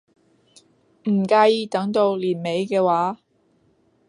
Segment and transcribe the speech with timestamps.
[1.07, 3.19] 唔介意等到年尾嘅話